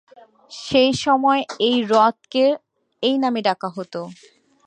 [0.51, 2.45] সেসময় এই হ্রদকে
[3.03, 4.01] এই নামে ডাকা হতো।